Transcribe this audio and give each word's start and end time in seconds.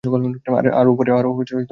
আরো, 0.71 0.89
উপরে। 0.93 1.09